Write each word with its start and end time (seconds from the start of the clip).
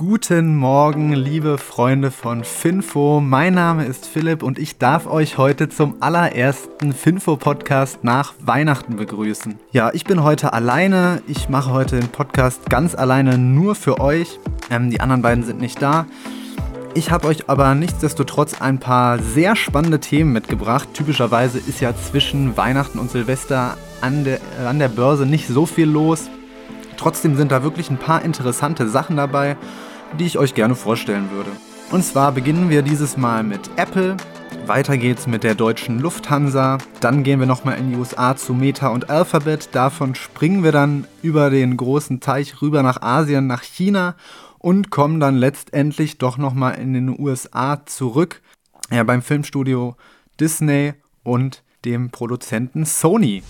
Guten 0.00 0.54
Morgen, 0.54 1.12
liebe 1.12 1.58
Freunde 1.58 2.12
von 2.12 2.44
Finfo. 2.44 3.20
Mein 3.20 3.54
Name 3.54 3.84
ist 3.84 4.06
Philipp 4.06 4.44
und 4.44 4.56
ich 4.56 4.78
darf 4.78 5.08
euch 5.08 5.38
heute 5.38 5.68
zum 5.68 5.96
allerersten 5.98 6.92
Finfo-Podcast 6.92 8.04
nach 8.04 8.32
Weihnachten 8.38 8.94
begrüßen. 8.94 9.58
Ja, 9.72 9.90
ich 9.92 10.04
bin 10.04 10.22
heute 10.22 10.52
alleine. 10.52 11.20
Ich 11.26 11.48
mache 11.48 11.72
heute 11.72 11.98
den 11.98 12.10
Podcast 12.10 12.70
ganz 12.70 12.94
alleine 12.94 13.38
nur 13.38 13.74
für 13.74 13.98
euch. 13.98 14.38
Ähm, 14.70 14.88
die 14.90 15.00
anderen 15.00 15.22
beiden 15.22 15.42
sind 15.42 15.60
nicht 15.60 15.82
da. 15.82 16.06
Ich 16.94 17.10
habe 17.10 17.26
euch 17.26 17.48
aber 17.50 17.74
nichtsdestotrotz 17.74 18.60
ein 18.60 18.78
paar 18.78 19.18
sehr 19.18 19.56
spannende 19.56 19.98
Themen 19.98 20.32
mitgebracht. 20.32 20.90
Typischerweise 20.94 21.58
ist 21.58 21.80
ja 21.80 21.92
zwischen 21.96 22.56
Weihnachten 22.56 23.00
und 23.00 23.10
Silvester 23.10 23.76
an 24.00 24.22
der, 24.22 24.38
an 24.64 24.78
der 24.78 24.90
Börse 24.90 25.26
nicht 25.26 25.48
so 25.48 25.66
viel 25.66 25.88
los. 25.88 26.30
Trotzdem 26.96 27.36
sind 27.36 27.50
da 27.50 27.64
wirklich 27.64 27.90
ein 27.90 27.98
paar 27.98 28.24
interessante 28.24 28.88
Sachen 28.88 29.16
dabei 29.16 29.56
die 30.18 30.26
ich 30.26 30.38
euch 30.38 30.54
gerne 30.54 30.74
vorstellen 30.74 31.30
würde. 31.30 31.50
Und 31.90 32.04
zwar 32.04 32.32
beginnen 32.32 32.68
wir 32.68 32.82
dieses 32.82 33.16
Mal 33.16 33.42
mit 33.42 33.70
Apple. 33.76 34.16
Weiter 34.66 34.98
geht's 34.98 35.26
mit 35.26 35.44
der 35.44 35.54
deutschen 35.54 35.98
Lufthansa. 35.98 36.78
Dann 37.00 37.22
gehen 37.22 37.40
wir 37.40 37.46
nochmal 37.46 37.78
in 37.78 37.90
die 37.90 37.96
USA 37.96 38.36
zu 38.36 38.52
Meta 38.52 38.88
und 38.88 39.08
Alphabet. 39.08 39.70
Davon 39.72 40.14
springen 40.14 40.62
wir 40.62 40.72
dann 40.72 41.06
über 41.22 41.48
den 41.48 41.76
großen 41.76 42.20
Teich 42.20 42.60
rüber 42.60 42.82
nach 42.82 43.00
Asien, 43.00 43.46
nach 43.46 43.62
China 43.62 44.16
und 44.58 44.90
kommen 44.90 45.20
dann 45.20 45.36
letztendlich 45.36 46.18
doch 46.18 46.36
nochmal 46.36 46.74
in 46.74 46.92
den 46.92 47.18
USA 47.18 47.86
zurück. 47.86 48.42
Ja, 48.90 49.02
beim 49.04 49.22
Filmstudio 49.22 49.96
Disney 50.38 50.92
und 51.22 51.62
dem 51.84 52.10
Produzenten 52.10 52.84
Sony. 52.84 53.42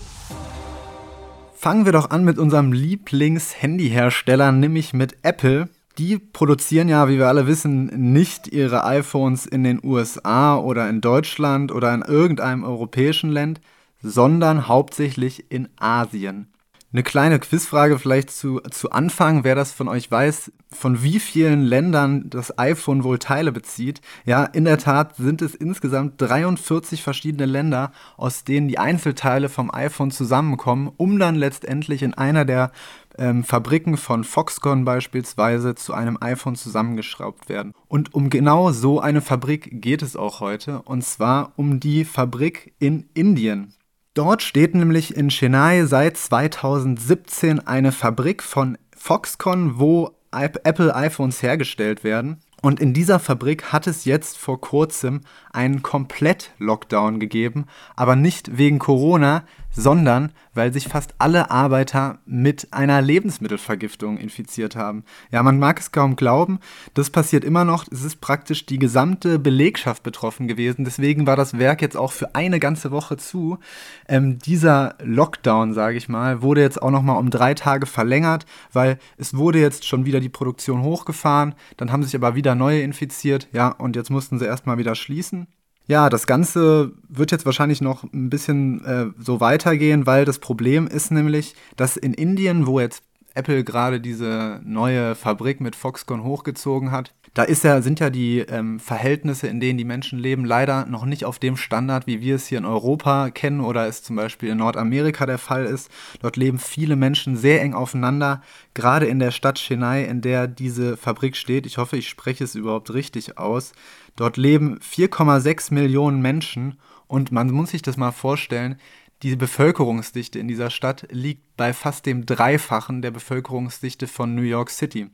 Fangen 1.55 1.83
wir 1.83 1.91
doch 1.91 2.09
an 2.09 2.23
mit 2.23 2.37
unserem 2.37 2.71
Lieblings-Handyhersteller, 2.71 4.53
nämlich 4.53 4.93
mit 4.93 5.17
Apple 5.23 5.67
die 5.99 6.17
produzieren 6.17 6.87
ja, 6.87 7.09
wie 7.09 7.17
wir 7.17 7.27
alle 7.27 7.45
wissen, 7.45 8.11
nicht 8.11 8.47
ihre 8.47 8.85
iPhones 8.85 9.45
in 9.45 9.63
den 9.65 9.81
USA 9.83 10.57
oder 10.57 10.89
in 10.89 11.01
Deutschland 11.01 11.71
oder 11.73 11.93
in 11.93 12.01
irgendeinem 12.01 12.63
europäischen 12.63 13.29
Land, 13.29 13.59
sondern 14.01 14.69
hauptsächlich 14.69 15.51
in 15.51 15.67
Asien. 15.77 16.47
Eine 16.91 17.03
kleine 17.03 17.37
Quizfrage 17.37 17.99
vielleicht 17.99 18.31
zu, 18.31 18.61
zu 18.71 18.89
Anfang, 18.89 19.43
wer 19.43 19.53
das 19.53 19.73
von 19.73 19.87
euch 19.87 20.09
weiß, 20.09 20.51
von 20.71 21.03
wie 21.03 21.19
vielen 21.19 21.61
Ländern 21.61 22.31
das 22.31 22.57
iPhone 22.57 23.03
wohl 23.03 23.19
Teile 23.19 23.51
bezieht. 23.51 24.01
Ja, 24.25 24.45
in 24.45 24.65
der 24.65 24.79
Tat 24.79 25.15
sind 25.17 25.43
es 25.43 25.53
insgesamt 25.53 26.19
43 26.19 27.03
verschiedene 27.03 27.45
Länder, 27.45 27.91
aus 28.17 28.43
denen 28.43 28.67
die 28.67 28.79
Einzelteile 28.79 29.49
vom 29.49 29.69
iPhone 29.71 30.09
zusammenkommen, 30.09 30.91
um 30.97 31.19
dann 31.19 31.35
letztendlich 31.35 32.01
in 32.01 32.15
einer 32.15 32.43
der 32.43 32.71
ähm, 33.19 33.43
Fabriken 33.43 33.97
von 33.97 34.23
Foxconn 34.23 34.85
beispielsweise 34.85 35.75
zu 35.75 35.93
einem 35.93 36.17
iPhone 36.21 36.55
zusammengeschraubt 36.55 37.49
werden. 37.49 37.73
Und 37.87 38.13
um 38.15 38.29
genau 38.29 38.71
so 38.71 38.99
eine 38.99 39.21
Fabrik 39.21 39.81
geht 39.81 40.01
es 40.01 40.15
auch 40.15 40.39
heute, 40.39 40.81
und 40.81 41.03
zwar 41.03 41.53
um 41.57 41.79
die 41.79 42.05
Fabrik 42.05 42.73
in 42.79 43.09
Indien. 43.13 43.73
Dort 44.15 44.41
steht 44.41 44.73
nämlich 44.73 45.15
in 45.15 45.29
Chennai 45.29 45.85
seit 45.85 46.17
2017 46.17 47.59
eine 47.67 47.91
Fabrik 47.91 48.41
von 48.41 48.77
Foxconn, 48.95 49.77
wo 49.77 50.15
Apple 50.31 50.95
iPhones 50.95 51.43
hergestellt 51.43 52.03
werden. 52.03 52.41
Und 52.61 52.79
in 52.79 52.93
dieser 52.93 53.19
Fabrik 53.19 53.71
hat 53.71 53.87
es 53.87 54.03
jetzt 54.03 54.37
vor 54.37 54.59
kurzem 54.59 55.21
einen 55.53 55.81
Komplett-Lockdown 55.81 57.19
gegeben, 57.19 57.65
aber 57.95 58.15
nicht 58.15 58.57
wegen 58.57 58.79
Corona, 58.79 59.45
sondern 59.71 60.31
weil 60.53 60.73
sich 60.73 60.87
fast 60.87 61.15
alle 61.19 61.51
Arbeiter 61.51 62.19
mit 62.25 62.67
einer 62.71 63.01
Lebensmittelvergiftung 63.01 64.17
infiziert 64.17 64.75
haben. 64.75 65.03
Ja, 65.31 65.43
man 65.43 65.59
mag 65.59 65.79
es 65.79 65.91
kaum 65.91 66.15
glauben, 66.15 66.59
das 66.93 67.09
passiert 67.09 67.43
immer 67.43 67.65
noch. 67.65 67.85
Es 67.89 68.03
ist 68.03 68.19
praktisch 68.19 68.65
die 68.65 68.79
gesamte 68.79 69.39
Belegschaft 69.39 70.03
betroffen 70.03 70.47
gewesen. 70.47 70.85
Deswegen 70.85 71.27
war 71.27 71.35
das 71.35 71.57
Werk 71.57 71.81
jetzt 71.81 71.97
auch 71.97 72.11
für 72.11 72.35
eine 72.35 72.59
ganze 72.59 72.91
Woche 72.91 73.17
zu. 73.17 73.59
Ähm, 74.07 74.39
dieser 74.39 74.95
Lockdown, 75.01 75.73
sage 75.73 75.97
ich 75.97 76.09
mal, 76.09 76.41
wurde 76.41 76.61
jetzt 76.61 76.81
auch 76.81 76.91
noch 76.91 77.03
mal 77.03 77.17
um 77.17 77.29
drei 77.29 77.53
Tage 77.53 77.85
verlängert, 77.85 78.45
weil 78.73 78.99
es 79.17 79.35
wurde 79.35 79.59
jetzt 79.59 79.85
schon 79.85 80.05
wieder 80.05 80.19
die 80.19 80.29
Produktion 80.29 80.81
hochgefahren. 80.81 81.55
Dann 81.77 81.91
haben 81.91 82.03
sich 82.03 82.15
aber 82.15 82.35
wieder 82.35 82.55
neue 82.55 82.81
infiziert. 82.81 83.47
Ja, 83.53 83.69
und 83.69 83.95
jetzt 83.95 84.09
mussten 84.09 84.39
sie 84.39 84.45
erstmal 84.45 84.77
wieder 84.77 84.95
schließen. 84.95 85.47
Ja, 85.89 86.11
das 86.11 86.27
Ganze 86.27 86.91
wird 87.07 87.31
jetzt 87.31 87.47
wahrscheinlich 87.47 87.81
noch 87.81 88.03
ein 88.03 88.29
bisschen 88.29 88.85
äh, 88.85 89.07
so 89.17 89.39
weitergehen, 89.39 90.05
weil 90.05 90.23
das 90.23 90.37
Problem 90.37 90.85
ist 90.85 91.09
nämlich, 91.09 91.55
dass 91.77 91.97
in 91.97 92.13
Indien, 92.13 92.67
wo 92.67 92.79
jetzt 92.79 93.01
Apple 93.33 93.63
gerade 93.63 93.99
diese 93.99 94.61
neue 94.63 95.15
Fabrik 95.15 95.61
mit 95.61 95.75
Foxconn 95.75 96.23
hochgezogen 96.23 96.91
hat, 96.91 97.15
da 97.33 97.43
ist 97.43 97.63
ja, 97.63 97.81
sind 97.81 97.99
ja 97.99 98.09
die 98.09 98.39
ähm, 98.39 98.79
Verhältnisse, 98.79 99.47
in 99.47 99.59
denen 99.59 99.77
die 99.77 99.85
Menschen 99.85 100.19
leben, 100.19 100.45
leider 100.45 100.85
noch 100.85 101.05
nicht 101.05 101.25
auf 101.25 101.39
dem 101.39 101.57
Standard, 101.57 102.07
wie 102.07 102.21
wir 102.21 102.35
es 102.35 102.47
hier 102.47 102.57
in 102.57 102.65
Europa 102.65 103.29
kennen 103.29 103.61
oder 103.61 103.87
es 103.87 104.03
zum 104.03 104.15
Beispiel 104.15 104.49
in 104.49 104.57
Nordamerika 104.57 105.25
der 105.25 105.37
Fall 105.37 105.65
ist. 105.65 105.89
Dort 106.21 106.37
leben 106.37 106.59
viele 106.59 106.95
Menschen 106.95 107.37
sehr 107.37 107.61
eng 107.61 107.73
aufeinander, 107.73 108.41
gerade 108.73 109.05
in 109.05 109.19
der 109.19 109.31
Stadt 109.31 109.59
Chennai, 109.59 110.05
in 110.05 110.21
der 110.21 110.47
diese 110.47 110.97
Fabrik 110.97 111.35
steht. 111.35 111.65
Ich 111.65 111.77
hoffe, 111.77 111.97
ich 111.97 112.09
spreche 112.09 112.43
es 112.43 112.55
überhaupt 112.55 112.93
richtig 112.93 113.37
aus. 113.37 113.73
Dort 114.15 114.37
leben 114.37 114.79
4,6 114.79 115.73
Millionen 115.73 116.21
Menschen 116.21 116.79
und 117.07 117.31
man 117.31 117.51
muss 117.51 117.71
sich 117.71 117.81
das 117.81 117.97
mal 117.97 118.11
vorstellen, 118.11 118.77
die 119.21 119.35
Bevölkerungsdichte 119.35 120.39
in 120.39 120.47
dieser 120.47 120.69
Stadt 120.69 121.05
liegt 121.11 121.57
bei 121.57 121.73
fast 121.73 122.05
dem 122.05 122.25
Dreifachen 122.25 123.01
der 123.01 123.11
Bevölkerungsdichte 123.11 124.07
von 124.07 124.33
New 124.33 124.43
York 124.43 124.69
City. 124.69 125.09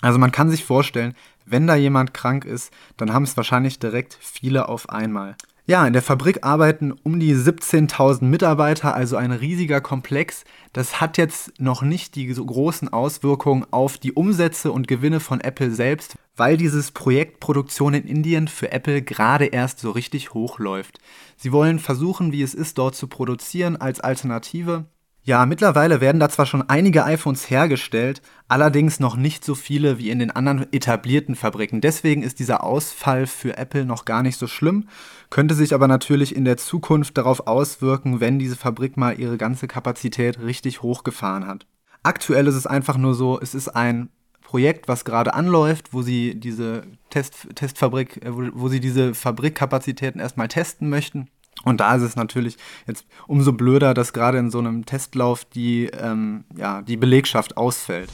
Also 0.00 0.18
man 0.18 0.32
kann 0.32 0.50
sich 0.50 0.64
vorstellen, 0.64 1.14
wenn 1.44 1.66
da 1.66 1.74
jemand 1.74 2.14
krank 2.14 2.44
ist, 2.44 2.72
dann 2.96 3.12
haben 3.12 3.24
es 3.24 3.36
wahrscheinlich 3.36 3.78
direkt 3.78 4.16
viele 4.20 4.68
auf 4.68 4.88
einmal. 4.90 5.36
Ja, 5.66 5.86
in 5.86 5.92
der 5.92 6.00
Fabrik 6.00 6.44
arbeiten 6.44 6.92
um 6.92 7.20
die 7.20 7.34
17.000 7.34 8.24
Mitarbeiter, 8.24 8.94
also 8.94 9.16
ein 9.16 9.32
riesiger 9.32 9.82
Komplex. 9.82 10.44
Das 10.72 10.98
hat 10.98 11.18
jetzt 11.18 11.60
noch 11.60 11.82
nicht 11.82 12.14
die 12.14 12.32
so 12.32 12.46
großen 12.46 12.90
Auswirkungen 12.90 13.66
auf 13.70 13.98
die 13.98 14.12
Umsätze 14.12 14.72
und 14.72 14.88
Gewinne 14.88 15.20
von 15.20 15.42
Apple 15.42 15.70
selbst, 15.70 16.16
weil 16.36 16.56
dieses 16.56 16.90
Projekt 16.92 17.40
Produktion 17.40 17.92
in 17.92 18.04
Indien 18.04 18.48
für 18.48 18.72
Apple 18.72 19.02
gerade 19.02 19.44
erst 19.44 19.80
so 19.80 19.90
richtig 19.90 20.32
hochläuft. 20.32 21.00
Sie 21.36 21.52
wollen 21.52 21.78
versuchen, 21.78 22.32
wie 22.32 22.42
es 22.42 22.54
ist, 22.54 22.78
dort 22.78 22.94
zu 22.94 23.06
produzieren 23.06 23.76
als 23.76 24.00
Alternative 24.00 24.86
ja, 25.28 25.44
mittlerweile 25.44 26.00
werden 26.00 26.20
da 26.20 26.30
zwar 26.30 26.46
schon 26.46 26.70
einige 26.70 27.04
iPhones 27.04 27.50
hergestellt, 27.50 28.22
allerdings 28.48 28.98
noch 28.98 29.14
nicht 29.14 29.44
so 29.44 29.54
viele 29.54 29.98
wie 29.98 30.08
in 30.08 30.20
den 30.20 30.30
anderen 30.30 30.72
etablierten 30.72 31.34
Fabriken. 31.34 31.82
Deswegen 31.82 32.22
ist 32.22 32.38
dieser 32.38 32.64
Ausfall 32.64 33.26
für 33.26 33.58
Apple 33.58 33.84
noch 33.84 34.06
gar 34.06 34.22
nicht 34.22 34.38
so 34.38 34.46
schlimm, 34.46 34.88
könnte 35.28 35.54
sich 35.54 35.74
aber 35.74 35.86
natürlich 35.86 36.34
in 36.34 36.46
der 36.46 36.56
Zukunft 36.56 37.18
darauf 37.18 37.46
auswirken, 37.46 38.20
wenn 38.20 38.38
diese 38.38 38.56
Fabrik 38.56 38.96
mal 38.96 39.20
ihre 39.20 39.36
ganze 39.36 39.68
Kapazität 39.68 40.40
richtig 40.40 40.80
hochgefahren 40.80 41.46
hat. 41.46 41.66
Aktuell 42.02 42.46
ist 42.46 42.54
es 42.54 42.66
einfach 42.66 42.96
nur 42.96 43.14
so, 43.14 43.38
es 43.38 43.54
ist 43.54 43.68
ein 43.68 44.08
Projekt, 44.40 44.88
was 44.88 45.04
gerade 45.04 45.34
anläuft, 45.34 45.92
wo 45.92 46.00
sie 46.00 46.40
diese 46.40 46.84
Test, 47.10 47.48
Testfabrik, 47.54 48.24
äh, 48.24 48.34
wo, 48.34 48.48
wo 48.54 48.68
sie 48.68 48.80
diese 48.80 49.12
Fabrikkapazitäten 49.12 50.22
erstmal 50.22 50.48
testen 50.48 50.88
möchten 50.88 51.28
und 51.64 51.80
da 51.80 51.94
ist 51.94 52.02
es 52.02 52.16
natürlich 52.16 52.56
jetzt 52.86 53.06
umso 53.26 53.52
blöder, 53.52 53.94
dass 53.94 54.12
gerade 54.12 54.38
in 54.38 54.50
so 54.50 54.58
einem 54.58 54.86
Testlauf 54.86 55.44
die, 55.44 55.86
ähm, 55.86 56.44
ja, 56.56 56.82
die 56.82 56.96
Belegschaft 56.96 57.56
ausfällt. 57.56 58.10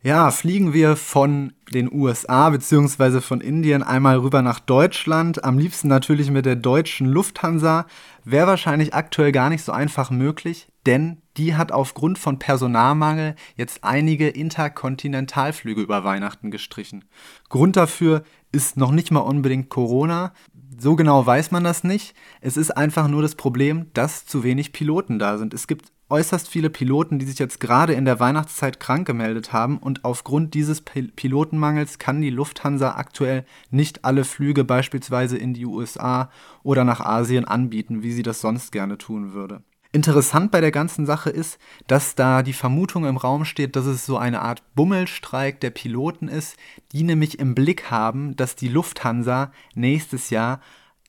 Ja, 0.00 0.30
fliegen 0.30 0.72
wir 0.72 0.96
von 0.96 1.52
den 1.72 1.92
USA 1.92 2.50
bzw. 2.50 3.20
von 3.20 3.40
Indien 3.40 3.82
einmal 3.82 4.18
rüber 4.18 4.42
nach 4.42 4.60
Deutschland. 4.60 5.44
Am 5.44 5.58
liebsten 5.58 5.88
natürlich 5.88 6.30
mit 6.30 6.46
der 6.46 6.54
deutschen 6.54 7.08
Lufthansa. 7.08 7.84
Wäre 8.24 8.46
wahrscheinlich 8.46 8.94
aktuell 8.94 9.32
gar 9.32 9.48
nicht 9.48 9.64
so 9.64 9.72
einfach 9.72 10.10
möglich, 10.10 10.68
denn 10.86 11.20
die 11.36 11.56
hat 11.56 11.72
aufgrund 11.72 12.18
von 12.18 12.38
Personalmangel 12.38 13.34
jetzt 13.56 13.82
einige 13.82 14.28
Interkontinentalflüge 14.28 15.82
über 15.82 16.04
Weihnachten 16.04 16.52
gestrichen. 16.52 17.04
Grund 17.48 17.76
dafür 17.76 18.22
ist 18.52 18.76
noch 18.76 18.92
nicht 18.92 19.10
mal 19.10 19.20
unbedingt 19.20 19.68
Corona, 19.68 20.32
so 20.78 20.96
genau 20.96 21.24
weiß 21.26 21.50
man 21.50 21.64
das 21.64 21.84
nicht. 21.84 22.14
Es 22.40 22.56
ist 22.56 22.70
einfach 22.70 23.08
nur 23.08 23.22
das 23.22 23.34
Problem, 23.34 23.86
dass 23.94 24.26
zu 24.26 24.44
wenig 24.44 24.72
Piloten 24.72 25.18
da 25.18 25.36
sind. 25.36 25.52
Es 25.52 25.66
gibt 25.66 25.92
äußerst 26.10 26.48
viele 26.48 26.70
Piloten, 26.70 27.18
die 27.18 27.26
sich 27.26 27.38
jetzt 27.38 27.60
gerade 27.60 27.92
in 27.92 28.04
der 28.04 28.18
Weihnachtszeit 28.20 28.80
krank 28.80 29.06
gemeldet 29.06 29.52
haben 29.52 29.78
und 29.78 30.04
aufgrund 30.04 30.54
dieses 30.54 30.80
Pilotenmangels 30.80 31.98
kann 31.98 32.22
die 32.22 32.30
Lufthansa 32.30 32.92
aktuell 32.92 33.44
nicht 33.70 34.04
alle 34.04 34.24
Flüge 34.24 34.64
beispielsweise 34.64 35.36
in 35.36 35.52
die 35.52 35.66
USA 35.66 36.30
oder 36.62 36.84
nach 36.84 37.00
Asien 37.00 37.44
anbieten, 37.44 38.02
wie 38.02 38.12
sie 38.12 38.22
das 38.22 38.40
sonst 38.40 38.72
gerne 38.72 38.96
tun 38.96 39.34
würde. 39.34 39.62
Interessant 39.90 40.50
bei 40.50 40.60
der 40.60 40.70
ganzen 40.70 41.06
Sache 41.06 41.30
ist, 41.30 41.58
dass 41.86 42.14
da 42.14 42.42
die 42.42 42.52
Vermutung 42.52 43.06
im 43.06 43.16
Raum 43.16 43.46
steht, 43.46 43.74
dass 43.74 43.86
es 43.86 44.04
so 44.04 44.18
eine 44.18 44.42
Art 44.42 44.62
Bummelstreik 44.74 45.60
der 45.60 45.70
Piloten 45.70 46.28
ist, 46.28 46.56
die 46.92 47.04
nämlich 47.04 47.38
im 47.38 47.54
Blick 47.54 47.90
haben, 47.90 48.36
dass 48.36 48.54
die 48.54 48.68
Lufthansa 48.68 49.50
nächstes 49.74 50.28
Jahr 50.28 50.60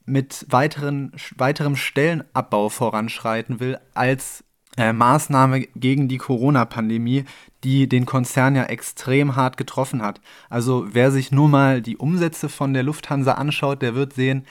mit 0.06 0.46
weiteren, 0.50 1.12
weiterem 1.36 1.76
Stellenabbau 1.76 2.70
voranschreiten 2.70 3.60
will, 3.60 3.78
als 3.94 4.46
äh, 4.78 4.94
Maßnahme 4.94 5.68
gegen 5.76 6.08
die 6.08 6.18
Corona-Pandemie, 6.18 7.26
die 7.66 7.90
den 7.90 8.06
Konzern 8.06 8.56
ja 8.56 8.64
extrem 8.64 9.36
hart 9.36 9.58
getroffen 9.58 10.02
hat. 10.02 10.22
Also 10.50 10.88
wer 10.92 11.12
sich 11.12 11.32
nur 11.32 11.50
mal 11.50 11.82
die 11.82 11.98
Umsätze 11.98 12.48
von 12.48 12.74
der 12.74 12.84
Lufthansa 12.84 13.34
anschaut, 13.34 13.82
der 13.82 13.94
wird 13.94 14.14
sehen, 14.14 14.46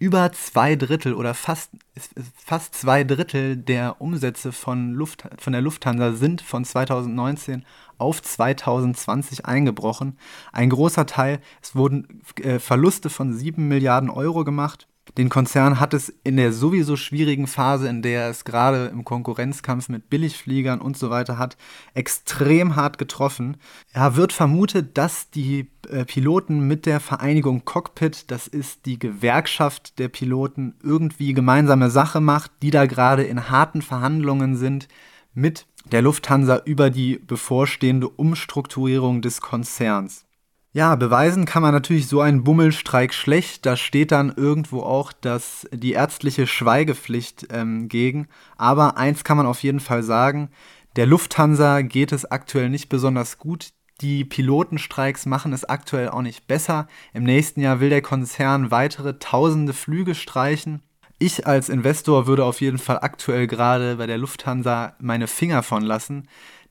über 0.00 0.32
zwei 0.32 0.76
Drittel 0.76 1.12
oder 1.14 1.34
fast, 1.34 1.70
fast 2.34 2.74
zwei 2.74 3.04
Drittel 3.04 3.56
der 3.56 4.00
Umsätze 4.00 4.50
von, 4.50 4.94
Luft, 4.94 5.24
von 5.38 5.52
der 5.52 5.60
Lufthansa 5.62 6.14
sind 6.14 6.40
von 6.40 6.64
2019 6.64 7.66
auf 7.98 8.22
2020 8.22 9.44
eingebrochen. 9.44 10.18
Ein 10.52 10.70
großer 10.70 11.04
Teil, 11.04 11.40
es 11.62 11.76
wurden 11.76 12.22
äh, 12.42 12.58
Verluste 12.58 13.10
von 13.10 13.34
7 13.34 13.68
Milliarden 13.68 14.08
Euro 14.08 14.42
gemacht. 14.42 14.88
Den 15.18 15.28
Konzern 15.28 15.80
hat 15.80 15.94
es 15.94 16.08
in 16.24 16.36
der 16.36 16.52
sowieso 16.52 16.96
schwierigen 16.96 17.46
Phase, 17.46 17.88
in 17.88 18.02
der 18.02 18.28
es 18.30 18.44
gerade 18.44 18.86
im 18.86 19.04
Konkurrenzkampf 19.04 19.88
mit 19.88 20.08
Billigfliegern 20.08 20.80
und 20.80 20.96
so 20.96 21.10
weiter 21.10 21.38
hat, 21.38 21.56
extrem 21.94 22.76
hart 22.76 22.98
getroffen. 22.98 23.56
Ja, 23.94 24.16
wird 24.16 24.32
vermutet, 24.32 24.96
dass 24.96 25.30
die 25.30 25.70
äh, 25.88 26.04
Piloten 26.04 26.66
mit 26.66 26.86
der 26.86 27.00
Vereinigung 27.00 27.64
Cockpit, 27.64 28.30
das 28.30 28.46
ist 28.46 28.86
die 28.86 28.98
Gewerkschaft 28.98 29.98
der 29.98 30.08
Piloten, 30.08 30.74
irgendwie 30.82 31.34
gemeinsame 31.34 31.90
Sache 31.90 32.20
macht, 32.20 32.52
die 32.62 32.70
da 32.70 32.86
gerade 32.86 33.24
in 33.24 33.50
harten 33.50 33.82
Verhandlungen 33.82 34.56
sind 34.56 34.88
mit 35.34 35.66
der 35.90 36.02
Lufthansa 36.02 36.62
über 36.64 36.90
die 36.90 37.18
bevorstehende 37.18 38.08
Umstrukturierung 38.08 39.22
des 39.22 39.40
Konzerns. 39.40 40.26
Ja, 40.72 40.94
beweisen 40.94 41.46
kann 41.46 41.62
man 41.62 41.74
natürlich 41.74 42.06
so 42.06 42.20
einen 42.20 42.44
Bummelstreik 42.44 43.12
schlecht. 43.12 43.66
Da 43.66 43.76
steht 43.76 44.12
dann 44.12 44.32
irgendwo 44.36 44.82
auch 44.82 45.12
das, 45.12 45.66
die 45.72 45.92
ärztliche 45.92 46.46
Schweigepflicht 46.46 47.48
ähm, 47.50 47.88
gegen. 47.88 48.28
Aber 48.56 48.96
eins 48.96 49.24
kann 49.24 49.36
man 49.36 49.46
auf 49.46 49.64
jeden 49.64 49.80
Fall 49.80 50.04
sagen, 50.04 50.50
der 50.94 51.06
Lufthansa 51.06 51.82
geht 51.82 52.12
es 52.12 52.24
aktuell 52.24 52.68
nicht 52.68 52.88
besonders 52.88 53.38
gut. 53.38 53.70
Die 54.00 54.24
Pilotenstreiks 54.24 55.26
machen 55.26 55.52
es 55.52 55.64
aktuell 55.64 56.08
auch 56.08 56.22
nicht 56.22 56.46
besser. 56.46 56.86
Im 57.12 57.24
nächsten 57.24 57.60
Jahr 57.60 57.80
will 57.80 57.90
der 57.90 58.00
Konzern 58.00 58.70
weitere 58.70 59.18
tausende 59.18 59.72
Flüge 59.72 60.14
streichen. 60.14 60.82
Ich 61.18 61.46
als 61.46 61.68
Investor 61.68 62.26
würde 62.28 62.44
auf 62.44 62.60
jeden 62.60 62.78
Fall 62.78 63.00
aktuell 63.02 63.46
gerade 63.46 63.96
bei 63.96 64.06
der 64.06 64.18
Lufthansa 64.18 64.94
meine 65.00 65.26
Finger 65.26 65.62
von 65.62 65.82
lassen 65.82 66.28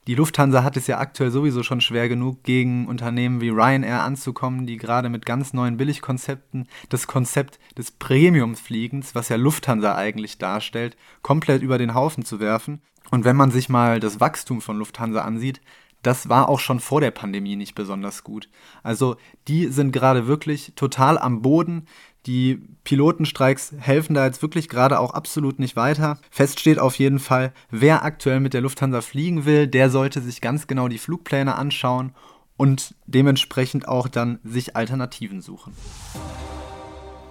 die 0.09 0.15
Lufthansa 0.15 0.63
hat 0.63 0.75
es 0.75 0.87
ja 0.87 0.97
aktuell 0.97 1.29
sowieso 1.29 1.61
schon 1.61 1.81
schwer 1.81 2.09
genug, 2.09 2.41
gegen 2.41 2.87
Unternehmen 2.87 3.41
wie 3.41 3.49
Ryanair 3.49 4.01
anzukommen, 4.01 4.65
die 4.65 4.77
gerade 4.77 5.07
mit 5.07 5.23
ganz 5.23 5.53
neuen 5.53 5.77
Billigkonzepten 5.77 6.67
das 6.89 7.05
Konzept 7.05 7.59
des 7.77 7.91
Premiumfliegens, 7.91 9.13
was 9.13 9.29
ja 9.29 9.35
Lufthansa 9.35 9.93
eigentlich 9.93 10.39
darstellt, 10.39 10.97
komplett 11.21 11.61
über 11.61 11.77
den 11.77 11.93
Haufen 11.93 12.25
zu 12.25 12.39
werfen. 12.39 12.81
Und 13.11 13.23
wenn 13.23 13.35
man 13.35 13.51
sich 13.51 13.69
mal 13.69 13.99
das 13.99 14.19
Wachstum 14.19 14.61
von 14.61 14.79
Lufthansa 14.79 15.21
ansieht, 15.21 15.61
das 16.01 16.27
war 16.27 16.49
auch 16.49 16.59
schon 16.59 16.79
vor 16.79 17.01
der 17.01 17.11
Pandemie 17.11 17.55
nicht 17.55 17.75
besonders 17.75 18.23
gut. 18.23 18.49
Also 18.81 19.17
die 19.47 19.67
sind 19.67 19.91
gerade 19.91 20.25
wirklich 20.25 20.73
total 20.75 21.19
am 21.19 21.43
Boden. 21.43 21.85
Die 22.25 22.61
Pilotenstreiks 22.83 23.73
helfen 23.79 24.13
da 24.13 24.25
jetzt 24.25 24.41
wirklich 24.41 24.67
gerade 24.67 24.99
auch 24.99 25.13
absolut 25.13 25.59
nicht 25.59 25.75
weiter. 25.75 26.19
Fest 26.29 26.59
steht 26.59 26.79
auf 26.79 26.95
jeden 26.95 27.19
Fall, 27.19 27.53
wer 27.71 28.03
aktuell 28.03 28.39
mit 28.39 28.53
der 28.53 28.61
Lufthansa 28.61 29.01
fliegen 29.01 29.45
will, 29.45 29.67
der 29.67 29.89
sollte 29.89 30.21
sich 30.21 30.41
ganz 30.41 30.67
genau 30.67 30.87
die 30.87 30.97
Flugpläne 30.97 31.55
anschauen 31.55 32.13
und 32.57 32.93
dementsprechend 33.05 33.87
auch 33.87 34.09
dann 34.09 34.39
sich 34.43 34.75
Alternativen 34.75 35.41
suchen. 35.41 35.73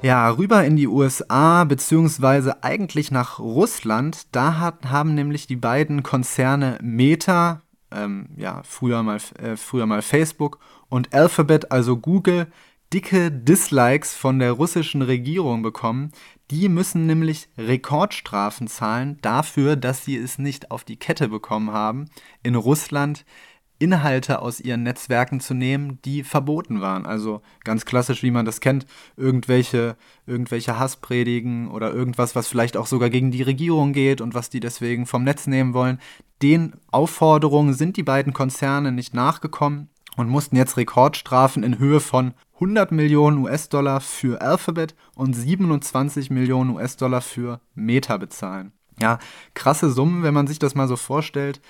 Ja, 0.01 0.31
rüber 0.31 0.65
in 0.65 0.77
die 0.77 0.87
USA, 0.87 1.65
beziehungsweise 1.65 2.63
eigentlich 2.63 3.11
nach 3.11 3.39
Russland. 3.41 4.29
Da 4.33 4.59
hat, 4.59 4.87
haben 4.87 5.15
nämlich 5.15 5.47
die 5.49 5.57
beiden 5.57 6.05
Konzerne 6.05 6.79
Meta, 6.81 7.63
ähm, 7.91 8.29
ja, 8.37 8.63
früher 8.63 9.03
mal, 9.03 9.19
äh, 9.43 9.57
früher 9.57 9.87
mal 9.87 10.03
Facebook, 10.03 10.61
und 10.89 11.13
Alphabet, 11.13 11.73
also 11.73 11.97
Google, 11.97 12.47
dicke 12.93 13.31
Dislikes 13.31 14.15
von 14.15 14.39
der 14.39 14.53
russischen 14.53 15.03
Regierung 15.03 15.63
bekommen. 15.63 16.13
Die 16.51 16.69
müssen 16.69 17.07
nämlich 17.07 17.49
Rekordstrafen 17.59 18.69
zahlen 18.69 19.19
dafür, 19.21 19.77
dass 19.77 20.05
sie 20.05 20.17
es 20.17 20.39
nicht 20.39 20.71
auf 20.71 20.85
die 20.85 20.97
Kette 20.97 21.29
bekommen 21.29 21.73
haben, 21.73 22.07
in 22.43 22.55
Russland 22.55 23.25
Inhalte 23.81 24.43
aus 24.43 24.61
ihren 24.61 24.83
Netzwerken 24.83 25.41
zu 25.41 25.55
nehmen, 25.55 26.01
die 26.05 26.25
verboten 26.25 26.81
waren. 26.81 27.07
Also 27.07 27.43
ganz 27.63 27.85
klassisch, 27.85 28.23
wie 28.23 28.31
man 28.31 28.45
das 28.45 28.61
kennt, 28.61 28.87
irgendwelche, 29.17 29.97
irgendwelche 30.27 30.79
Hasspredigen 30.79 31.71
oder 31.71 31.93
irgendwas, 31.93 32.35
was 32.35 32.49
vielleicht 32.49 32.77
auch 32.77 32.87
sogar 32.87 33.11
gegen 33.11 33.31
die 33.31 33.43
Regierung 33.43 33.93
geht 33.93 34.21
und 34.21 34.35
was 34.35 34.51
die 34.51 34.61
deswegen 34.61 35.07
vom 35.07 35.23
Netz 35.23 35.47
nehmen 35.47 35.75
wollen. 35.75 36.01
Den 36.43 36.75
Aufforderungen 36.91 37.75
sind 37.75 37.97
die 37.97 38.03
beiden 38.03 38.33
Konzerne 38.33 38.91
nicht 38.91 39.15
nachgekommen 39.15 39.89
und 40.17 40.29
mussten 40.29 40.57
jetzt 40.57 40.77
Rekordstrafen 40.77 41.63
in 41.63 41.79
Höhe 41.79 42.01
von 42.01 42.35
100 42.59 42.91
Millionen 42.91 43.39
US-Dollar 43.39 44.01
für 44.01 44.41
Alphabet 44.41 44.97
und 45.15 45.35
27 45.35 46.31
Millionen 46.31 46.71
US-Dollar 46.71 47.21
für 47.21 47.61
Meta 47.75 48.17
bezahlen. 48.17 48.73
Ja, 49.01 49.21
krasse 49.55 49.91
Summen, 49.91 50.25
wenn 50.25 50.35
man 50.35 50.49
sich 50.49 50.59
das 50.59 50.75
mal 50.75 50.89
so 50.89 50.97
vorstellt. 50.97 51.61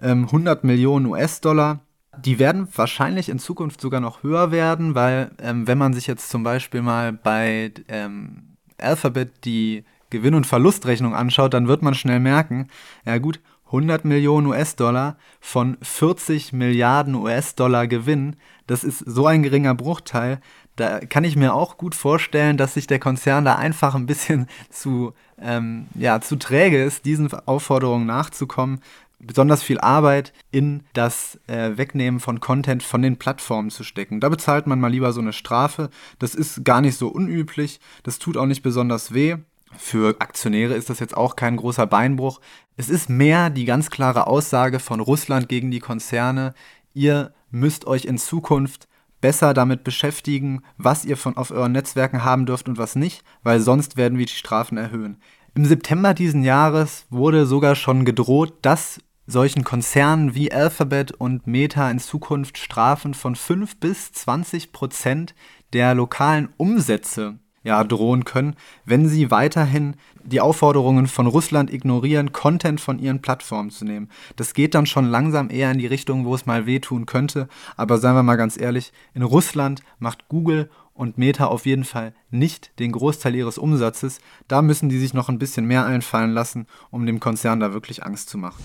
Ähm, 0.00 0.24
100 0.24 0.64
Millionen 0.64 1.06
US-Dollar. 1.06 1.80
Die 2.16 2.38
werden 2.38 2.66
wahrscheinlich 2.74 3.28
in 3.28 3.38
Zukunft 3.38 3.80
sogar 3.80 4.00
noch 4.00 4.22
höher 4.22 4.50
werden, 4.50 4.94
weil 4.94 5.30
ähm, 5.38 5.66
wenn 5.66 5.78
man 5.78 5.92
sich 5.92 6.06
jetzt 6.06 6.30
zum 6.30 6.42
Beispiel 6.42 6.80
mal 6.80 7.12
bei 7.12 7.72
ähm, 7.88 8.56
Alphabet 8.78 9.44
die 9.44 9.84
Gewinn- 10.10 10.34
und 10.34 10.46
Verlustrechnung 10.46 11.14
anschaut, 11.14 11.52
dann 11.52 11.68
wird 11.68 11.82
man 11.82 11.94
schnell 11.94 12.20
merken, 12.20 12.68
ja 13.04 13.18
gut, 13.18 13.40
100 13.68 14.04
Millionen 14.04 14.46
US-Dollar 14.46 15.16
von 15.40 15.76
40 15.82 16.52
Milliarden 16.52 17.14
US-Dollar 17.14 17.86
Gewinn, 17.86 18.36
das 18.66 18.84
ist 18.84 18.98
so 18.98 19.26
ein 19.26 19.42
geringer 19.42 19.74
Bruchteil. 19.74 20.40
Da 20.76 21.00
kann 21.00 21.24
ich 21.24 21.36
mir 21.36 21.54
auch 21.54 21.76
gut 21.76 21.94
vorstellen, 21.94 22.56
dass 22.56 22.74
sich 22.74 22.86
der 22.86 23.00
Konzern 23.00 23.44
da 23.44 23.56
einfach 23.56 23.94
ein 23.94 24.06
bisschen 24.06 24.46
zu, 24.70 25.12
ähm, 25.40 25.86
ja, 25.94 26.20
zu 26.20 26.36
träge 26.36 26.82
ist, 26.82 27.04
diesen 27.04 27.32
Aufforderungen 27.46 28.06
nachzukommen, 28.06 28.80
besonders 29.18 29.62
viel 29.62 29.80
Arbeit 29.80 30.32
in 30.50 30.84
das 30.92 31.38
äh, 31.48 31.76
Wegnehmen 31.76 32.20
von 32.20 32.40
Content 32.40 32.82
von 32.82 33.02
den 33.02 33.16
Plattformen 33.16 33.70
zu 33.70 33.82
stecken. 33.82 34.20
Da 34.20 34.28
bezahlt 34.28 34.66
man 34.66 34.80
mal 34.80 34.92
lieber 34.92 35.12
so 35.12 35.20
eine 35.20 35.32
Strafe. 35.32 35.90
Das 36.18 36.34
ist 36.34 36.64
gar 36.64 36.80
nicht 36.80 36.96
so 36.96 37.08
unüblich. 37.08 37.80
Das 38.04 38.18
tut 38.18 38.36
auch 38.36 38.46
nicht 38.46 38.62
besonders 38.62 39.12
weh. 39.12 39.36
Für 39.76 40.16
Aktionäre 40.20 40.74
ist 40.74 40.90
das 40.90 40.98
jetzt 40.98 41.16
auch 41.16 41.36
kein 41.36 41.56
großer 41.56 41.86
Beinbruch. 41.86 42.40
Es 42.76 42.88
ist 42.88 43.10
mehr 43.10 43.50
die 43.50 43.64
ganz 43.64 43.90
klare 43.90 44.26
Aussage 44.26 44.78
von 44.78 45.00
Russland 45.00 45.48
gegen 45.48 45.70
die 45.70 45.80
Konzerne, 45.80 46.54
ihr 46.94 47.32
müsst 47.50 47.86
euch 47.86 48.04
in 48.04 48.18
Zukunft 48.18 48.88
besser 49.20 49.54
damit 49.54 49.84
beschäftigen, 49.84 50.62
was 50.76 51.04
ihr 51.04 51.16
von 51.16 51.36
auf 51.36 51.50
euren 51.50 51.72
Netzwerken 51.72 52.24
haben 52.24 52.46
dürft 52.46 52.68
und 52.68 52.78
was 52.78 52.96
nicht, 52.96 53.24
weil 53.42 53.60
sonst 53.60 53.96
werden 53.96 54.18
wir 54.18 54.26
die 54.26 54.32
Strafen 54.32 54.78
erhöhen. 54.78 55.20
Im 55.54 55.64
September 55.64 56.14
diesen 56.14 56.44
Jahres 56.44 57.06
wurde 57.10 57.46
sogar 57.46 57.74
schon 57.74 58.04
gedroht, 58.04 58.54
dass 58.62 59.00
solchen 59.26 59.64
Konzernen 59.64 60.34
wie 60.34 60.52
Alphabet 60.52 61.12
und 61.12 61.46
Meta 61.46 61.90
in 61.90 61.98
Zukunft 61.98 62.58
Strafen 62.58 63.12
von 63.12 63.36
5 63.36 63.78
bis 63.78 64.12
20 64.12 64.72
Prozent 64.72 65.34
der 65.72 65.94
lokalen 65.94 66.48
Umsätze 66.56 67.38
ja, 67.68 67.84
drohen 67.84 68.24
können, 68.24 68.56
wenn 68.86 69.08
sie 69.08 69.30
weiterhin 69.30 69.94
die 70.24 70.40
Aufforderungen 70.40 71.06
von 71.06 71.26
Russland 71.26 71.70
ignorieren, 71.70 72.32
Content 72.32 72.80
von 72.80 72.98
ihren 72.98 73.20
Plattformen 73.20 73.70
zu 73.70 73.84
nehmen. 73.84 74.08
Das 74.36 74.54
geht 74.54 74.74
dann 74.74 74.86
schon 74.86 75.04
langsam 75.04 75.50
eher 75.50 75.70
in 75.70 75.78
die 75.78 75.86
Richtung, 75.86 76.24
wo 76.24 76.34
es 76.34 76.46
mal 76.46 76.64
wehtun 76.64 77.04
könnte. 77.04 77.46
Aber 77.76 77.98
seien 77.98 78.14
wir 78.14 78.22
mal 78.22 78.36
ganz 78.36 78.58
ehrlich, 78.58 78.90
in 79.12 79.22
Russland 79.22 79.82
macht 79.98 80.28
Google 80.28 80.70
und 80.94 81.18
Meta 81.18 81.44
auf 81.44 81.66
jeden 81.66 81.84
Fall 81.84 82.14
nicht 82.30 82.72
den 82.78 82.90
Großteil 82.92 83.34
ihres 83.34 83.58
Umsatzes. 83.58 84.18
Da 84.48 84.62
müssen 84.62 84.88
die 84.88 84.98
sich 84.98 85.12
noch 85.12 85.28
ein 85.28 85.38
bisschen 85.38 85.66
mehr 85.66 85.84
einfallen 85.84 86.32
lassen, 86.32 86.66
um 86.90 87.04
dem 87.04 87.20
Konzern 87.20 87.60
da 87.60 87.74
wirklich 87.74 88.02
Angst 88.02 88.30
zu 88.30 88.38
machen. 88.38 88.64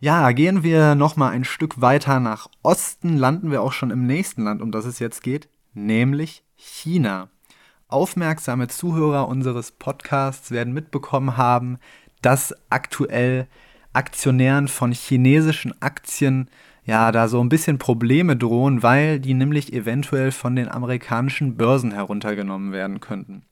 Ja, 0.00 0.32
gehen 0.32 0.62
wir 0.62 0.94
nochmal 0.94 1.32
ein 1.32 1.44
Stück 1.44 1.82
weiter 1.82 2.18
nach 2.18 2.48
Osten, 2.62 3.18
landen 3.18 3.50
wir 3.50 3.60
auch 3.60 3.72
schon 3.72 3.90
im 3.90 4.06
nächsten 4.06 4.42
Land, 4.42 4.62
um 4.62 4.72
das 4.72 4.86
es 4.86 4.98
jetzt 4.98 5.22
geht, 5.22 5.48
nämlich 5.76 6.42
China. 6.56 7.28
Aufmerksame 7.88 8.66
Zuhörer 8.68 9.28
unseres 9.28 9.70
Podcasts 9.70 10.50
werden 10.50 10.72
mitbekommen 10.72 11.36
haben, 11.36 11.78
dass 12.22 12.54
aktuell 12.70 13.46
Aktionären 13.92 14.68
von 14.68 14.92
chinesischen 14.92 15.80
Aktien 15.80 16.50
ja 16.84 17.12
da 17.12 17.28
so 17.28 17.40
ein 17.40 17.48
bisschen 17.48 17.78
Probleme 17.78 18.36
drohen, 18.36 18.82
weil 18.82 19.20
die 19.20 19.34
nämlich 19.34 19.72
eventuell 19.72 20.32
von 20.32 20.56
den 20.56 20.68
amerikanischen 20.68 21.56
Börsen 21.56 21.92
heruntergenommen 21.92 22.72
werden 22.72 23.00
könnten. 23.00 23.44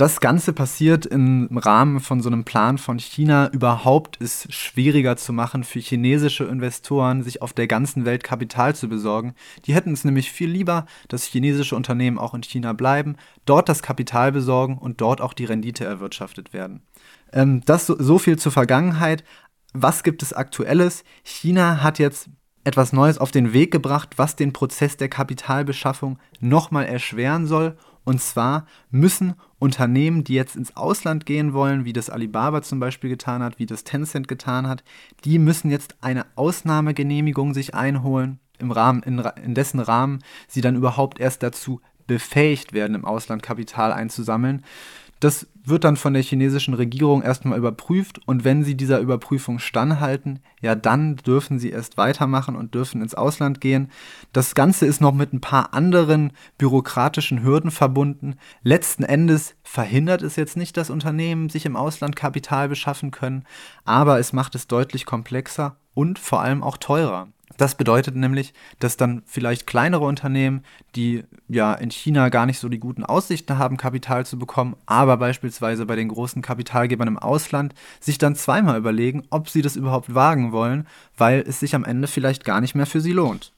Das 0.00 0.20
Ganze 0.20 0.54
passiert 0.54 1.04
im 1.04 1.58
Rahmen 1.58 2.00
von 2.00 2.22
so 2.22 2.30
einem 2.30 2.44
Plan 2.44 2.78
von 2.78 2.98
China. 2.98 3.50
Überhaupt 3.52 4.16
ist 4.16 4.50
schwieriger 4.50 5.18
zu 5.18 5.34
machen 5.34 5.62
für 5.62 5.78
chinesische 5.78 6.44
Investoren, 6.44 7.22
sich 7.22 7.42
auf 7.42 7.52
der 7.52 7.66
ganzen 7.66 8.06
Welt 8.06 8.24
Kapital 8.24 8.74
zu 8.74 8.88
besorgen. 8.88 9.34
Die 9.66 9.74
hätten 9.74 9.92
es 9.92 10.02
nämlich 10.06 10.32
viel 10.32 10.48
lieber, 10.48 10.86
dass 11.08 11.24
chinesische 11.24 11.76
Unternehmen 11.76 12.16
auch 12.16 12.32
in 12.32 12.42
China 12.42 12.72
bleiben, 12.72 13.16
dort 13.44 13.68
das 13.68 13.82
Kapital 13.82 14.32
besorgen 14.32 14.78
und 14.78 15.02
dort 15.02 15.20
auch 15.20 15.34
die 15.34 15.44
Rendite 15.44 15.84
erwirtschaftet 15.84 16.54
werden. 16.54 16.80
Ähm, 17.34 17.60
das 17.66 17.84
so, 17.84 17.94
so 18.02 18.18
viel 18.18 18.38
zur 18.38 18.52
Vergangenheit. 18.52 19.22
Was 19.74 20.02
gibt 20.02 20.22
es 20.22 20.32
aktuelles? 20.32 21.04
China 21.24 21.82
hat 21.82 21.98
jetzt 21.98 22.30
etwas 22.64 22.94
Neues 22.94 23.18
auf 23.18 23.32
den 23.32 23.52
Weg 23.52 23.70
gebracht, 23.70 24.14
was 24.16 24.34
den 24.34 24.54
Prozess 24.54 24.96
der 24.96 25.10
Kapitalbeschaffung 25.10 26.18
nochmal 26.40 26.86
erschweren 26.86 27.46
soll. 27.46 27.76
Und 28.04 28.20
zwar 28.20 28.66
müssen 28.90 29.34
Unternehmen, 29.58 30.24
die 30.24 30.34
jetzt 30.34 30.56
ins 30.56 30.76
Ausland 30.76 31.26
gehen 31.26 31.52
wollen, 31.52 31.84
wie 31.84 31.92
das 31.92 32.10
Alibaba 32.10 32.62
zum 32.62 32.80
Beispiel 32.80 33.10
getan 33.10 33.42
hat, 33.42 33.58
wie 33.58 33.66
das 33.66 33.84
Tencent 33.84 34.26
getan 34.26 34.66
hat, 34.66 34.82
die 35.24 35.38
müssen 35.38 35.70
jetzt 35.70 35.96
eine 36.00 36.26
Ausnahmegenehmigung 36.34 37.54
sich 37.54 37.74
einholen, 37.74 38.40
im 38.58 38.72
Rahmen, 38.72 39.02
in, 39.02 39.18
in 39.42 39.54
dessen 39.54 39.80
Rahmen 39.80 40.20
sie 40.48 40.60
dann 40.60 40.76
überhaupt 40.76 41.20
erst 41.20 41.42
dazu 41.42 41.80
befähigt 42.06 42.72
werden, 42.72 42.94
im 42.94 43.04
Ausland 43.04 43.42
Kapital 43.42 43.92
einzusammeln. 43.92 44.64
Das 45.20 45.46
wird 45.62 45.84
dann 45.84 45.96
von 45.96 46.14
der 46.14 46.22
chinesischen 46.22 46.72
Regierung 46.72 47.22
erstmal 47.22 47.58
überprüft 47.58 48.20
und 48.26 48.44
wenn 48.44 48.64
sie 48.64 48.74
dieser 48.74 49.00
Überprüfung 49.00 49.58
standhalten, 49.58 50.40
ja, 50.62 50.74
dann 50.74 51.16
dürfen 51.16 51.58
sie 51.58 51.70
erst 51.70 51.98
weitermachen 51.98 52.56
und 52.56 52.74
dürfen 52.74 53.02
ins 53.02 53.14
Ausland 53.14 53.60
gehen. 53.60 53.90
Das 54.32 54.54
Ganze 54.54 54.86
ist 54.86 55.02
noch 55.02 55.12
mit 55.12 55.34
ein 55.34 55.42
paar 55.42 55.74
anderen 55.74 56.32
bürokratischen 56.56 57.42
Hürden 57.42 57.70
verbunden. 57.70 58.36
Letzten 58.62 59.04
Endes 59.04 59.54
verhindert 59.62 60.22
es 60.22 60.36
jetzt 60.36 60.56
nicht, 60.56 60.78
dass 60.78 60.88
Unternehmen 60.88 61.50
sich 61.50 61.66
im 61.66 61.76
Ausland 61.76 62.16
Kapital 62.16 62.70
beschaffen 62.70 63.10
können, 63.10 63.44
aber 63.84 64.18
es 64.18 64.32
macht 64.32 64.54
es 64.54 64.66
deutlich 64.66 65.04
komplexer 65.04 65.76
und 65.92 66.18
vor 66.18 66.40
allem 66.40 66.62
auch 66.62 66.78
teurer. 66.78 67.28
Das 67.56 67.74
bedeutet 67.74 68.16
nämlich, 68.16 68.54
dass 68.78 68.96
dann 68.96 69.22
vielleicht 69.26 69.66
kleinere 69.66 70.04
Unternehmen, 70.04 70.62
die 70.96 71.24
ja 71.48 71.74
in 71.74 71.90
China 71.90 72.28
gar 72.28 72.46
nicht 72.46 72.58
so 72.58 72.68
die 72.68 72.78
guten 72.78 73.04
Aussichten 73.04 73.58
haben, 73.58 73.76
Kapital 73.76 74.24
zu 74.24 74.38
bekommen, 74.38 74.76
aber 74.86 75.16
beispielsweise 75.16 75.84
bei 75.84 75.96
den 75.96 76.08
großen 76.08 76.42
Kapitalgebern 76.42 77.08
im 77.08 77.18
Ausland, 77.18 77.74
sich 78.00 78.18
dann 78.18 78.36
zweimal 78.36 78.78
überlegen, 78.78 79.24
ob 79.30 79.48
sie 79.48 79.62
das 79.62 79.76
überhaupt 79.76 80.14
wagen 80.14 80.52
wollen, 80.52 80.86
weil 81.16 81.44
es 81.46 81.60
sich 81.60 81.74
am 81.74 81.84
Ende 81.84 82.08
vielleicht 82.08 82.44
gar 82.44 82.60
nicht 82.60 82.74
mehr 82.74 82.86
für 82.86 83.00
sie 83.00 83.12
lohnt. 83.12 83.52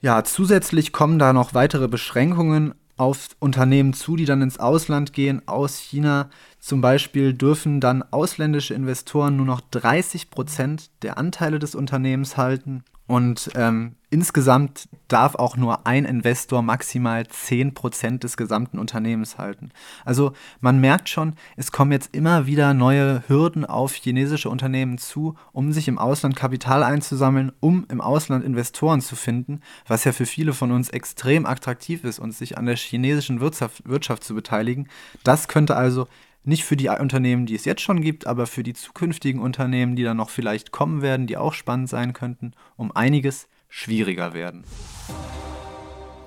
Ja, 0.00 0.22
zusätzlich 0.24 0.92
kommen 0.92 1.18
da 1.18 1.32
noch 1.32 1.54
weitere 1.54 1.88
Beschränkungen 1.88 2.74
auf 2.98 3.28
Unternehmen 3.38 3.92
zu, 3.92 4.16
die 4.16 4.24
dann 4.24 4.42
ins 4.42 4.58
Ausland 4.58 5.12
gehen 5.12 5.46
aus 5.46 5.78
China. 5.78 6.30
Zum 6.58 6.80
Beispiel 6.80 7.32
dürfen 7.32 7.80
dann 7.80 8.02
ausländische 8.02 8.74
Investoren 8.74 9.36
nur 9.36 9.46
noch 9.46 9.60
30 9.60 10.30
Prozent 10.30 10.90
der 11.02 11.18
Anteile 11.18 11.58
des 11.58 11.74
Unternehmens 11.74 12.36
halten 12.36 12.84
und 13.06 13.50
ähm, 13.54 13.94
insgesamt 14.10 14.88
darf 15.08 15.34
auch 15.36 15.56
nur 15.56 15.86
ein 15.86 16.04
Investor 16.04 16.62
maximal 16.62 17.22
10% 17.22 18.18
des 18.18 18.36
gesamten 18.36 18.78
Unternehmens 18.78 19.38
halten. 19.38 19.70
Also 20.04 20.32
man 20.60 20.80
merkt 20.80 21.08
schon, 21.08 21.34
es 21.56 21.70
kommen 21.70 21.92
jetzt 21.92 22.14
immer 22.14 22.46
wieder 22.46 22.74
neue 22.74 23.22
Hürden 23.28 23.64
auf 23.64 23.94
chinesische 23.94 24.48
Unternehmen 24.48 24.98
zu, 24.98 25.36
um 25.52 25.72
sich 25.72 25.86
im 25.86 25.98
Ausland 25.98 26.34
Kapital 26.34 26.82
einzusammeln, 26.82 27.52
um 27.60 27.86
im 27.90 28.00
Ausland 28.00 28.44
Investoren 28.44 29.00
zu 29.00 29.14
finden, 29.14 29.60
was 29.86 30.04
ja 30.04 30.12
für 30.12 30.26
viele 30.26 30.52
von 30.52 30.72
uns 30.72 30.88
extrem 30.88 31.46
attraktiv 31.46 32.02
ist 32.02 32.18
und 32.18 32.32
sich 32.32 32.58
an 32.58 32.66
der 32.66 32.76
chinesischen 32.76 33.40
Wirtschaft, 33.40 33.88
Wirtschaft 33.88 34.24
zu 34.24 34.34
beteiligen. 34.34 34.88
Das 35.22 35.46
könnte 35.46 35.76
also 35.76 36.08
nicht 36.46 36.64
für 36.64 36.76
die 36.76 36.88
Unternehmen, 36.88 37.46
die 37.46 37.54
es 37.54 37.64
jetzt 37.64 37.82
schon 37.82 38.00
gibt, 38.00 38.26
aber 38.26 38.46
für 38.46 38.62
die 38.62 38.74
zukünftigen 38.74 39.40
Unternehmen, 39.40 39.96
die 39.96 40.04
dann 40.04 40.16
noch 40.16 40.30
vielleicht 40.30 40.70
kommen 40.70 41.02
werden, 41.02 41.26
die 41.26 41.36
auch 41.36 41.52
spannend 41.52 41.88
sein 41.88 42.12
könnten, 42.12 42.52
um 42.76 42.92
einiges 42.92 43.48
schwieriger 43.68 44.32
werden. 44.32 44.64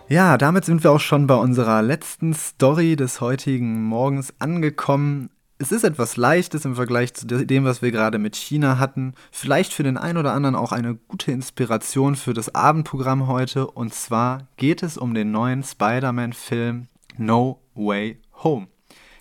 Ja, 0.10 0.38
damit 0.38 0.66
sind 0.66 0.84
wir 0.84 0.92
auch 0.92 1.00
schon 1.00 1.28
bei 1.28 1.36
unserer 1.36 1.82
letzten 1.82 2.34
Story 2.34 2.96
des 2.96 3.22
heutigen 3.22 3.84
Morgens 3.84 4.34
angekommen. 4.40 5.30
Es 5.60 5.72
ist 5.72 5.84
etwas 5.84 6.18
Leichtes 6.18 6.66
im 6.66 6.76
Vergleich 6.76 7.14
zu 7.14 7.28
dem, 7.28 7.64
was 7.64 7.82
wir 7.82 7.92
gerade 7.92 8.18
mit 8.18 8.36
China 8.36 8.80
hatten. 8.80 9.14
Vielleicht 9.32 9.72
für 9.72 9.84
den 9.84 9.98
einen 9.98 10.18
oder 10.18 10.34
anderen 10.34 10.56
auch 10.56 10.72
eine 10.72 10.96
gute 10.96 11.32
Inspiration 11.32 12.16
für 12.16 12.34
das 12.34 12.56
Abendprogramm 12.56 13.28
heute. 13.28 13.68
Und 13.68 13.94
zwar 13.94 14.48
geht 14.58 14.84
es 14.84 14.98
um 14.98 15.14
den 15.14 15.32
neuen 15.32 15.64
Spider-Man-Film 15.64 16.88
No 17.18 17.62
Way 17.76 18.20
Home. 18.44 18.68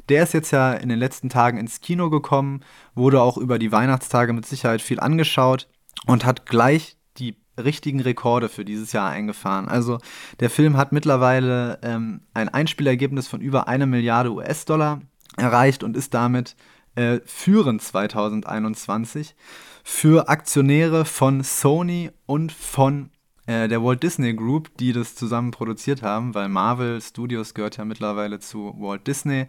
Der 0.08 0.22
ist 0.22 0.34
jetzt 0.34 0.50
ja 0.50 0.72
in 0.72 0.88
den 0.88 0.98
letzten 0.98 1.28
Tagen 1.28 1.58
ins 1.58 1.80
Kino 1.80 2.10
gekommen, 2.10 2.60
wurde 2.94 3.20
auch 3.20 3.36
über 3.36 3.58
die 3.58 3.72
Weihnachtstage 3.72 4.32
mit 4.32 4.46
Sicherheit 4.46 4.80
viel 4.80 5.00
angeschaut 5.00 5.68
und 6.06 6.24
hat 6.24 6.46
gleich 6.46 6.96
die 7.18 7.36
richtigen 7.58 8.00
Rekorde 8.00 8.48
für 8.48 8.64
dieses 8.64 8.92
Jahr 8.92 9.10
eingefahren. 9.10 9.68
Also 9.68 9.98
der 10.40 10.50
Film 10.50 10.76
hat 10.76 10.92
mittlerweile 10.92 11.78
ähm, 11.82 12.22
ein 12.32 12.48
Einspielergebnis 12.48 13.28
von 13.28 13.40
über 13.40 13.68
eine 13.68 13.86
Milliarde 13.86 14.32
US-Dollar 14.32 15.00
erreicht 15.36 15.82
und 15.82 15.96
ist 15.96 16.14
damit 16.14 16.56
äh, 16.94 17.20
führend 17.26 17.82
2021 17.82 19.34
für 19.84 20.28
Aktionäre 20.28 21.04
von 21.04 21.42
Sony 21.42 22.10
und 22.26 22.52
von 22.52 23.10
äh, 23.46 23.68
der 23.68 23.82
Walt 23.82 24.02
Disney 24.02 24.34
Group, 24.34 24.76
die 24.78 24.92
das 24.92 25.14
zusammen 25.14 25.50
produziert 25.50 26.02
haben, 26.02 26.34
weil 26.34 26.48
Marvel 26.48 27.00
Studios 27.00 27.54
gehört 27.54 27.76
ja 27.76 27.84
mittlerweile 27.84 28.40
zu 28.40 28.74
Walt 28.78 29.06
Disney 29.06 29.46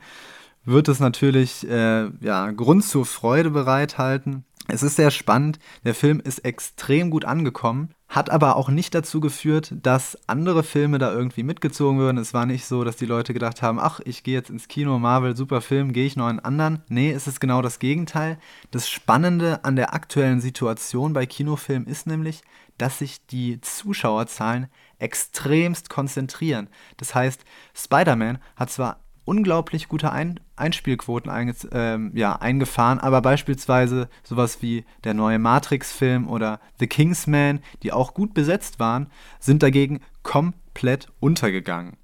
wird 0.65 0.87
es 0.87 0.99
natürlich 0.99 1.67
äh, 1.67 2.09
ja, 2.21 2.51
Grund 2.51 2.83
zur 2.83 3.05
Freude 3.05 3.49
bereithalten. 3.49 4.45
Es 4.71 4.83
ist 4.83 4.97
sehr 4.97 5.09
spannend. 5.09 5.57
Der 5.83 5.95
Film 5.95 6.19
ist 6.19 6.45
extrem 6.45 7.09
gut 7.09 7.25
angekommen, 7.25 7.89
hat 8.07 8.29
aber 8.29 8.55
auch 8.55 8.69
nicht 8.69 8.93
dazu 8.93 9.19
geführt, 9.19 9.73
dass 9.81 10.17
andere 10.27 10.61
Filme 10.61 10.99
da 10.99 11.11
irgendwie 11.11 11.41
mitgezogen 11.41 11.97
würden. 11.97 12.19
Es 12.19 12.35
war 12.35 12.45
nicht 12.45 12.65
so, 12.65 12.83
dass 12.83 12.95
die 12.95 13.07
Leute 13.07 13.33
gedacht 13.33 13.63
haben, 13.63 13.79
ach, 13.79 13.99
ich 14.05 14.21
gehe 14.21 14.35
jetzt 14.35 14.51
ins 14.51 14.67
Kino, 14.67 14.99
Marvel, 14.99 15.35
super 15.35 15.61
Film, 15.61 15.91
gehe 15.91 16.05
ich 16.05 16.15
noch 16.15 16.27
einen 16.27 16.39
anderen. 16.39 16.83
Nee, 16.87 17.11
es 17.11 17.25
ist 17.25 17.39
genau 17.39 17.63
das 17.63 17.79
Gegenteil. 17.79 18.37
Das 18.69 18.87
Spannende 18.87 19.63
an 19.63 19.75
der 19.75 19.95
aktuellen 19.95 20.39
Situation 20.39 21.13
bei 21.13 21.25
Kinofilmen 21.25 21.87
ist 21.87 22.05
nämlich, 22.05 22.43
dass 22.77 22.99
sich 22.99 23.25
die 23.25 23.59
Zuschauerzahlen 23.61 24.67
extremst 24.99 25.89
konzentrieren. 25.89 26.69
Das 26.97 27.15
heißt, 27.15 27.43
Spider-Man 27.73 28.37
hat 28.55 28.69
zwar 28.69 28.99
unglaublich 29.29 29.87
gute 29.87 30.11
Ein 30.11 30.39
Einspielquoten 30.55 31.31
ein, 31.31 31.53
ähm, 31.71 32.11
ja, 32.15 32.35
eingefahren, 32.35 32.99
aber 32.99 33.21
beispielsweise 33.21 34.09
sowas 34.23 34.61
wie 34.61 34.85
der 35.03 35.13
neue 35.13 35.37
Matrix-Film 35.37 36.27
oder 36.27 36.59
The 36.79 36.87
Kingsman, 36.87 37.59
die 37.83 37.93
auch 37.93 38.15
gut 38.15 38.33
besetzt 38.33 38.79
waren, 38.79 39.07
sind 39.39 39.61
dagegen 39.61 40.01
komplett 40.23 41.07
untergegangen. 41.19 41.95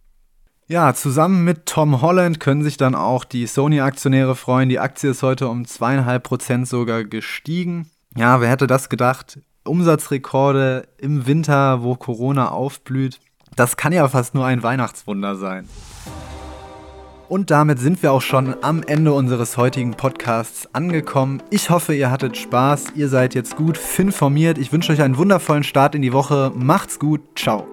Ja, 0.67 0.93
zusammen 0.93 1.43
mit 1.43 1.65
Tom 1.65 2.01
Holland 2.01 2.39
können 2.39 2.63
sich 2.63 2.77
dann 2.77 2.95
auch 2.95 3.23
die 3.23 3.47
Sony-Aktionäre 3.47 4.35
freuen. 4.35 4.69
Die 4.69 4.79
Aktie 4.79 5.09
ist 5.09 5.23
heute 5.23 5.47
um 5.47 5.65
zweieinhalb 5.65 6.23
Prozent 6.23 6.67
sogar 6.67 7.03
gestiegen. 7.03 7.89
Ja, 8.15 8.39
wer 8.39 8.49
hätte 8.49 8.67
das 8.67 8.89
gedacht? 8.89 9.39
Umsatzrekorde 9.63 10.87
im 10.97 11.25
Winter, 11.25 11.81
wo 11.81 11.95
Corona 11.95 12.49
aufblüht. 12.49 13.19
Das 13.55 13.77
kann 13.77 13.93
ja 13.93 14.07
fast 14.07 14.35
nur 14.35 14.45
ein 14.45 14.63
Weihnachtswunder 14.63 15.35
sein. 15.35 15.67
Und 17.27 17.51
damit 17.51 17.79
sind 17.79 18.03
wir 18.03 18.11
auch 18.11 18.21
schon 18.21 18.55
am 18.61 18.83
Ende 18.83 19.13
unseres 19.13 19.57
heutigen 19.57 19.91
Podcasts 19.91 20.67
angekommen. 20.73 21.41
Ich 21.49 21.69
hoffe, 21.69 21.95
ihr 21.95 22.11
hattet 22.11 22.37
Spaß, 22.37 22.93
ihr 22.95 23.09
seid 23.09 23.33
jetzt 23.33 23.55
gut 23.55 23.79
informiert. 23.97 24.57
Ich 24.57 24.71
wünsche 24.71 24.93
euch 24.93 25.01
einen 25.01 25.17
wundervollen 25.17 25.63
Start 25.63 25.95
in 25.95 26.01
die 26.01 26.13
Woche. 26.13 26.51
Macht's 26.55 26.99
gut, 26.99 27.21
ciao. 27.35 27.67